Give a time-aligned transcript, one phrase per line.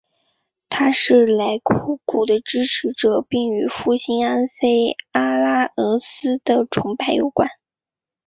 [0.67, 7.47] 他是莱库古的支持者并与复兴安菲阿拉俄斯的崇拜有关。